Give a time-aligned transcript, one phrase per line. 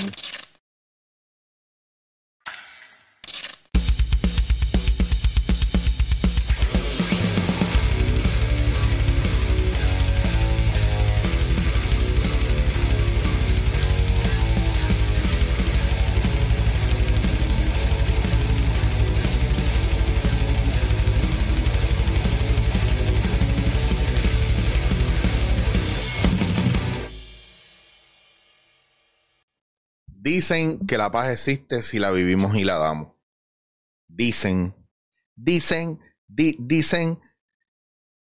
[0.00, 0.29] Mm-hmm.
[30.32, 33.14] Dicen que la paz existe si la vivimos y la damos.
[34.06, 34.76] Dicen,
[35.34, 35.98] dicen,
[36.28, 37.18] dicen.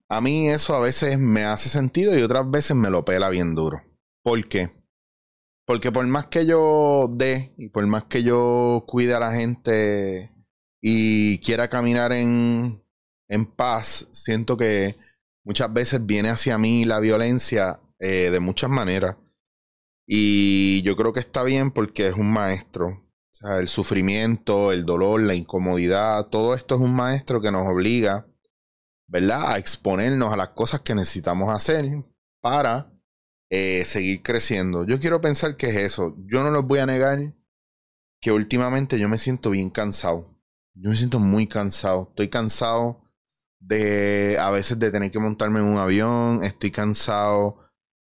[0.08, 3.54] A mí eso a veces me hace sentido y otras veces me lo pela bien
[3.54, 3.82] duro.
[4.22, 4.70] ¿Por qué?
[5.66, 10.32] Porque por más que yo dé y por más que yo cuide a la gente
[10.80, 12.82] y quiera caminar en,
[13.28, 14.96] en paz, siento que
[15.44, 19.16] muchas veces viene hacia mí la violencia eh, de muchas maneras.
[20.10, 23.04] Y yo creo que está bien porque es un maestro.
[23.42, 28.26] El sufrimiento, el dolor, la incomodidad, todo esto es un maestro que nos obliga,
[29.06, 32.04] ¿verdad?, a exponernos a las cosas que necesitamos hacer
[32.40, 32.90] para
[33.50, 34.86] eh, seguir creciendo.
[34.86, 36.16] Yo quiero pensar que es eso.
[36.26, 37.34] Yo no les voy a negar
[38.20, 40.34] que últimamente yo me siento bien cansado.
[40.74, 42.08] Yo me siento muy cansado.
[42.08, 43.02] Estoy cansado
[43.60, 46.42] de a veces de tener que montarme en un avión.
[46.44, 47.60] Estoy cansado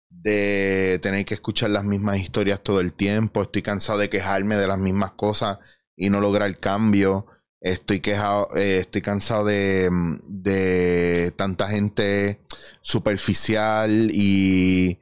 [0.10, 3.42] de tener que escuchar las mismas historias todo el tiempo.
[3.42, 5.60] Estoy cansado de quejarme de las mismas cosas
[5.96, 7.28] y no lograr cambio.
[7.60, 9.90] Estoy quejado, eh, estoy cansado de,
[10.28, 12.42] de tanta gente
[12.82, 15.00] superficial y,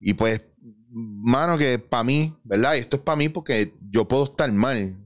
[0.00, 0.46] y pues,
[0.90, 2.74] mano, que para mí, ¿verdad?
[2.74, 4.96] Y esto es para mí porque yo puedo estar mal.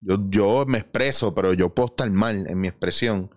[0.00, 3.30] Yo, yo me expreso, pero yo puedo estar mal en mi expresión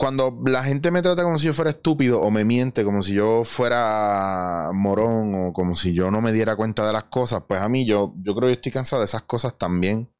[0.00, 3.12] cuando la gente me trata como si yo fuera estúpido o me miente como si
[3.12, 7.60] yo fuera morón o como si yo no me diera cuenta de las cosas, pues
[7.60, 10.10] a mí yo, yo creo que estoy cansado de esas cosas también.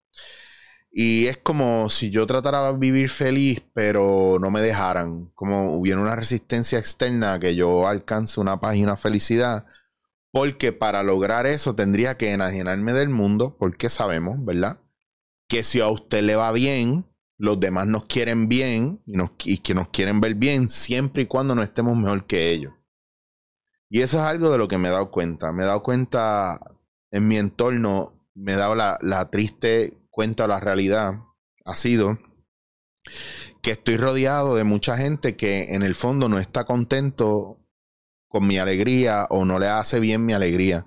[0.93, 5.31] Y es como si yo tratara de vivir feliz, pero no me dejaran.
[5.35, 9.65] Como hubiera una resistencia externa que yo alcance una paz y una felicidad.
[10.31, 14.83] Porque para lograr eso tendría que enajenarme del mundo, porque sabemos, ¿verdad?
[15.49, 17.07] Que si a usted le va bien,
[17.41, 21.63] los demás nos quieren bien y, que nos quieren ver bien siempre y cuando no
[21.63, 22.75] estemos mejor que ellos.
[23.89, 25.51] Y eso es algo de lo que me he dado cuenta.
[25.51, 26.61] Me he dado cuenta
[27.11, 31.15] en mi entorno, me he dado la, triste cuenta, la realidad
[31.65, 32.19] ha sido
[33.63, 37.59] que estoy rodeado de mucha gente que en el fondo no está contento
[38.29, 40.87] con mi alegría o no le hace bien mi alegría.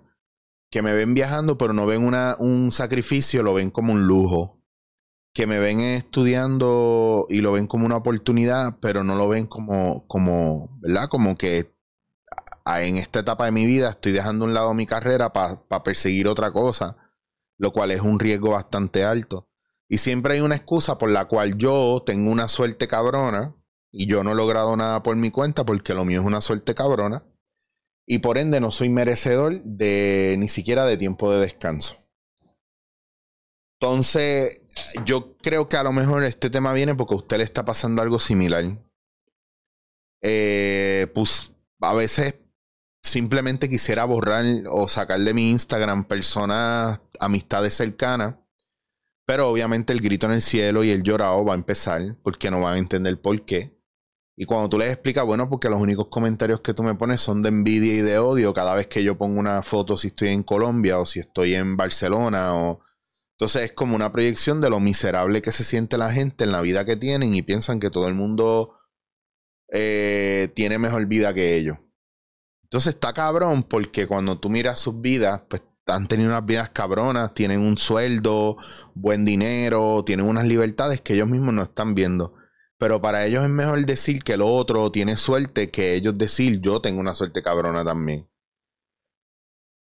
[0.70, 2.04] Que me ven viajando pero no ven
[2.38, 4.63] un sacrificio, lo ven como un lujo
[5.34, 10.08] que me ven estudiando y lo ven como una oportunidad, pero no lo ven como,
[10.08, 11.10] como ¿verdad?
[11.10, 11.74] Como que
[12.66, 16.28] en esta etapa de mi vida estoy dejando a un lado mi carrera para perseguir
[16.28, 16.98] otra cosa,
[17.58, 19.50] lo cual es un riesgo bastante alto.
[19.90, 23.56] Y siempre hay una excusa por la cual yo tengo una suerte cabrona
[23.92, 26.74] y yo no he logrado nada por mi cuenta porque lo mío es una suerte
[26.74, 27.24] cabrona.
[28.06, 31.98] Y por ende no soy merecedor de ni siquiera de tiempo de descanso.
[33.80, 34.62] Entonces,
[35.06, 38.02] yo creo que a lo mejor este tema viene porque a usted le está pasando
[38.02, 38.64] algo similar.
[40.22, 42.36] Eh, pues a veces
[43.04, 48.36] simplemente quisiera borrar o sacar de mi Instagram personas, amistades cercanas.
[49.26, 52.62] Pero obviamente el grito en el cielo y el llorado va a empezar porque no
[52.62, 53.78] van a entender por qué.
[54.36, 57.42] Y cuando tú les explicas, bueno, porque los únicos comentarios que tú me pones son
[57.42, 60.44] de envidia y de odio cada vez que yo pongo una foto si estoy en
[60.44, 62.82] Colombia o si estoy en Barcelona o
[63.44, 66.62] entonces es como una proyección de lo miserable que se siente la gente en la
[66.62, 68.80] vida que tienen y piensan que todo el mundo
[69.70, 71.78] eh, tiene mejor vida que ellos.
[72.62, 77.34] Entonces está cabrón porque cuando tú miras sus vidas, pues han tenido unas vidas cabronas,
[77.34, 78.56] tienen un sueldo,
[78.94, 82.36] buen dinero, tienen unas libertades que ellos mismos no están viendo.
[82.78, 86.80] Pero para ellos es mejor decir que el otro tiene suerte que ellos decir yo
[86.80, 88.30] tengo una suerte cabrona también.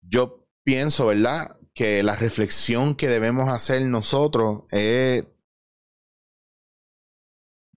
[0.01, 1.57] Yo pienso, ¿verdad?
[1.75, 5.25] Que la reflexión que debemos hacer nosotros es,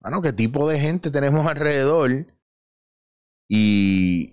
[0.01, 2.27] bueno, qué tipo de gente tenemos alrededor
[3.49, 4.29] y,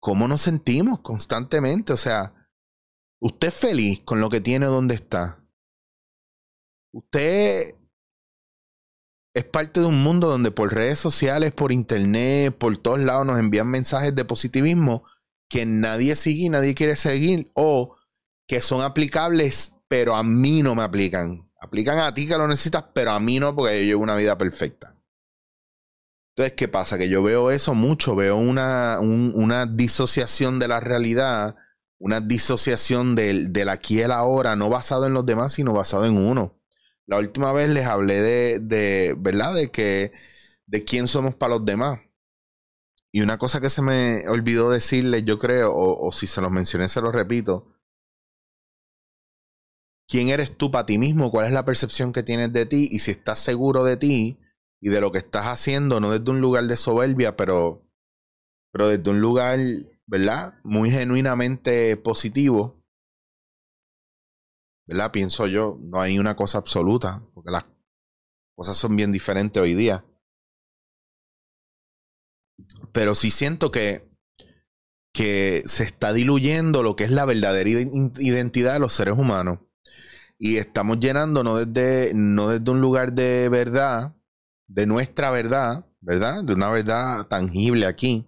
[0.00, 1.92] cómo nos sentimos constantemente.
[1.92, 2.34] O sea,
[3.20, 5.38] usted es feliz con lo que tiene donde está.
[6.92, 7.76] Usted
[9.34, 13.38] es parte de un mundo donde por redes sociales, por internet, por todos lados nos
[13.38, 15.04] envían mensajes de positivismo
[15.48, 17.96] que nadie sigue nadie quiere seguir o
[18.52, 21.50] que son aplicables, pero a mí no me aplican.
[21.58, 24.36] Aplican a ti que lo necesitas, pero a mí no, porque yo llevo una vida
[24.36, 24.94] perfecta.
[26.34, 26.98] Entonces, ¿qué pasa?
[26.98, 31.56] Que yo veo eso mucho, veo una, una disociación de la realidad
[31.98, 36.04] una disociación del, del aquí y el ahora, no basado en los demás, sino basado
[36.04, 36.60] en uno.
[37.06, 39.54] La última vez les hablé de, de ¿verdad?
[39.54, 40.12] De que,
[40.66, 42.00] de quién somos para los demás.
[43.12, 46.50] Y una cosa que se me olvidó decirles, yo creo, o, o si se los
[46.50, 47.71] mencioné, se los repito.
[50.08, 51.30] ¿Quién eres tú para ti mismo?
[51.30, 52.88] ¿Cuál es la percepción que tienes de ti?
[52.90, 54.38] Y si estás seguro de ti
[54.80, 57.88] y de lo que estás haciendo, no desde un lugar de soberbia, pero,
[58.72, 59.58] pero desde un lugar,
[60.06, 60.54] ¿verdad?
[60.64, 62.82] Muy genuinamente positivo.
[64.86, 65.12] ¿Verdad?
[65.12, 67.64] Pienso yo, no hay una cosa absoluta, porque las
[68.54, 70.04] cosas son bien diferentes hoy día.
[72.92, 74.10] Pero sí siento que,
[75.14, 79.60] que se está diluyendo lo que es la verdadera identidad de los seres humanos.
[80.44, 84.16] Y estamos llenando no desde, no desde un lugar de verdad,
[84.66, 86.42] de nuestra verdad, ¿verdad?
[86.42, 88.26] De una verdad tangible aquí,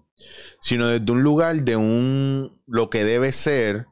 [0.60, 3.88] sino desde un lugar de un lo que debe ser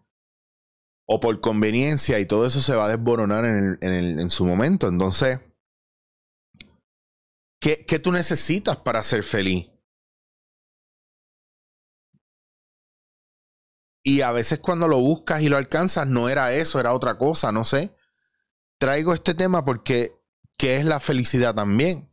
[1.04, 4.86] o por conveniencia y todo eso se va a desboronar en, en, su momento.
[4.86, 5.40] Entonces,
[7.60, 9.68] ¿qué, ¿qué tú necesitas para ser feliz?
[14.04, 17.50] Y a veces cuando lo buscas y lo alcanzas, no era eso, era otra cosa,
[17.50, 17.96] no sé.
[18.82, 20.20] Traigo este tema porque,
[20.58, 22.12] ¿qué es la felicidad también?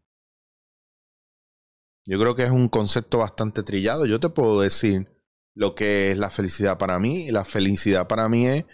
[2.06, 4.06] Yo creo que es un concepto bastante trillado.
[4.06, 5.10] Yo te puedo decir
[5.56, 7.32] lo que es la felicidad para mí.
[7.32, 8.68] La felicidad para mí es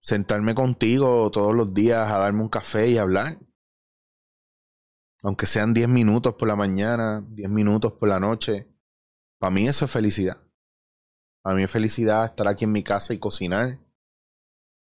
[0.00, 3.38] sentarme contigo todos los días a darme un café y hablar.
[5.24, 8.66] Aunque sean 10 minutos por la mañana, 10 minutos por la noche.
[9.38, 10.40] Para mí eso es felicidad.
[11.42, 13.85] Para mí es felicidad estar aquí en mi casa y cocinar.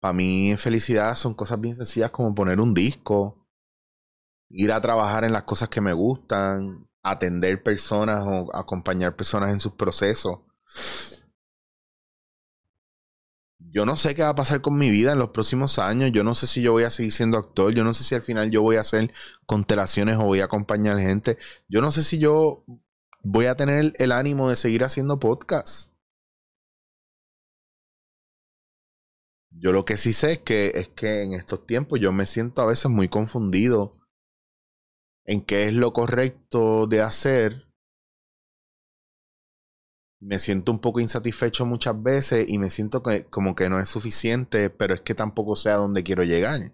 [0.02, 3.46] Para mí felicidad son cosas bien sencillas como poner un disco,
[4.50, 9.60] ir a trabajar en las cosas que me gustan, atender personas o acompañar personas en
[9.60, 10.40] sus procesos.
[13.60, 16.10] Yo no sé qué va a pasar con mi vida en los próximos años.
[16.10, 17.72] Yo no sé si yo voy a seguir siendo actor.
[17.72, 19.12] Yo no sé si al final yo voy a hacer
[19.46, 21.38] constelaciones o voy a acompañar gente.
[21.68, 22.64] Yo no sé si yo
[23.22, 25.91] voy a tener el ánimo de seguir haciendo podcasts.
[29.62, 32.62] Yo lo que sí sé es que, es que en estos tiempos yo me siento
[32.62, 33.96] a veces muy confundido
[35.24, 37.68] en qué es lo correcto de hacer.
[40.20, 43.88] Me siento un poco insatisfecho muchas veces y me siento que, como que no es
[43.88, 46.72] suficiente, pero es que tampoco sé a dónde quiero llegar.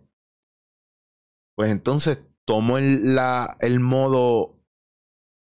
[1.56, 3.19] Pues entonces tomo el,
[3.61, 4.64] el modo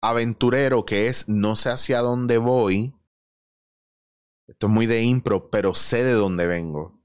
[0.02, 2.92] aventurero que es no sé hacia dónde voy.
[4.48, 6.95] Esto es muy de impro, pero sé de dónde vengo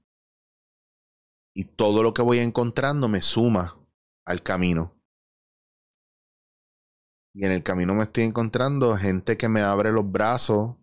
[1.54, 3.78] y todo lo que voy encontrando me suma
[4.24, 4.94] al camino.
[7.34, 10.76] Y en el camino me estoy encontrando gente que me abre los brazos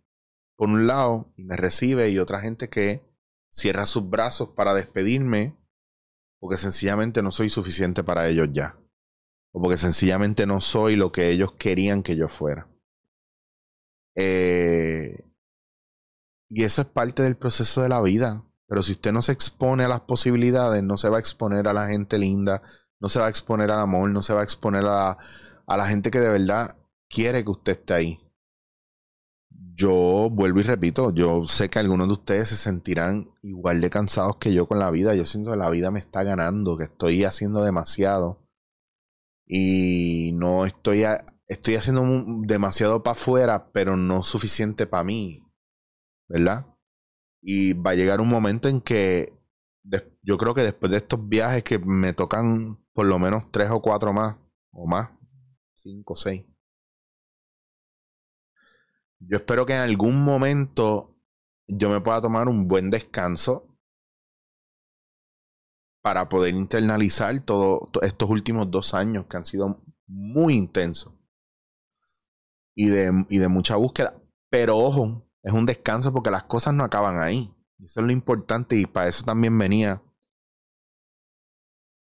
[0.58, 3.08] por un lado y me recibe y otra gente que
[3.52, 5.58] cierra sus brazos para despedirme
[6.40, 8.80] porque sencillamente no soy suficiente para ellos ya.
[9.52, 12.68] O porque sencillamente no soy lo que ellos querían que yo fuera.
[14.16, 15.30] Eh,
[16.50, 18.46] y eso es parte del proceso de la vida.
[18.70, 21.74] Pero si usted no se expone a las posibilidades, no se va a exponer a
[21.74, 22.62] la gente linda,
[23.00, 25.18] no se va a exponer al amor, no se va a exponer a,
[25.66, 26.78] a la gente que de verdad
[27.10, 28.20] quiere que usted esté ahí.
[29.50, 34.36] Yo vuelvo y repito, yo sé que algunos de ustedes se sentirán igual de cansados
[34.36, 35.16] que yo con la vida.
[35.16, 38.46] Yo siento que la vida me está ganando, que estoy haciendo demasiado.
[39.48, 41.06] Y no estoy,
[41.48, 42.06] estoy haciendo
[42.44, 45.44] demasiado para afuera, pero no suficiente para mí.
[46.28, 46.68] ¿Verdad?
[47.42, 49.34] Y va a llegar un momento en que
[50.22, 53.82] yo creo que después de estos viajes que me tocan por lo menos tres o
[53.82, 54.38] cuatro más,
[54.72, 55.10] o más,
[55.76, 56.46] cinco o seis.
[59.20, 61.18] Yo espero que en algún momento
[61.68, 63.78] yo me pueda tomar un buen descanso
[66.02, 71.14] para poder internalizar todos estos últimos dos años que han sido muy intensos
[72.76, 74.22] y de, y de mucha búsqueda.
[74.50, 77.54] Pero ojo, es un descanso porque las cosas no acaban ahí.
[77.80, 80.04] Eso es lo importante y para eso también venía.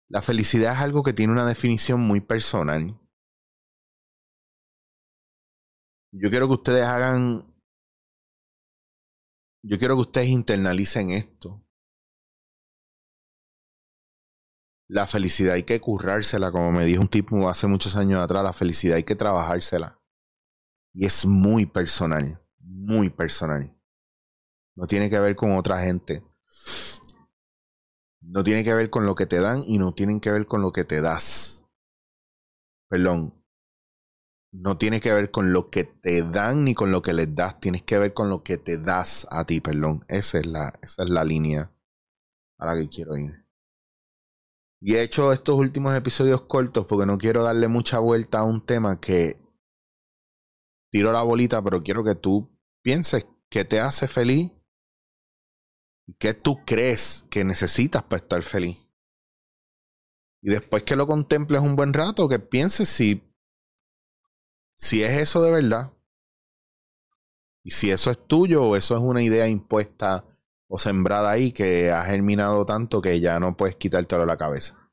[0.09, 2.99] La felicidad es algo que tiene una definición muy personal.
[6.11, 7.53] Yo quiero que ustedes hagan,
[9.63, 11.63] yo quiero que ustedes internalicen esto.
[14.89, 18.53] La felicidad hay que currársela, como me dijo un tipo hace muchos años atrás, la
[18.53, 20.01] felicidad hay que trabajársela.
[20.93, 22.46] Y es muy personal
[22.87, 23.77] muy personal.
[24.75, 26.23] No tiene que ver con otra gente.
[28.21, 30.61] No tiene que ver con lo que te dan y no tiene que ver con
[30.61, 31.65] lo que te das.
[32.89, 33.33] Perdón.
[34.53, 37.59] no tiene que ver con lo que te dan ni con lo que les das,
[37.59, 40.03] tienes que ver con lo que te das a ti, perdón.
[40.07, 41.75] Esa es la, esa es la línea
[42.57, 43.45] a la que quiero ir.
[44.79, 48.65] Y he hecho estos últimos episodios cortos porque no quiero darle mucha vuelta a un
[48.65, 49.35] tema que
[50.89, 52.56] tiro la bolita, pero quiero que tú
[52.87, 54.49] pienses qué te hace feliz
[56.05, 58.77] y qué tú crees que necesitas para estar feliz.
[60.41, 63.29] Y después que lo contemples un buen rato, que pienses si,
[64.77, 65.91] si es eso de verdad.
[67.61, 70.23] Y si eso es tuyo o eso es una idea impuesta
[70.69, 74.86] o sembrada ahí que ha germinado tanto que ya no puedes quitártelo de la cabeza.